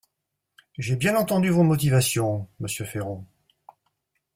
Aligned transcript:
J’ai 0.79 0.95
bien 0.95 1.15
entendu 1.15 1.51
vos 1.51 1.61
motivations, 1.61 2.49
monsieur 2.59 2.85
Féron. 2.85 3.23